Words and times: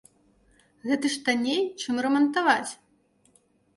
Гэта 0.87 1.05
ж 1.15 1.21
танней, 1.29 1.61
чым 1.85 2.03
рамантаваць. 2.07 2.71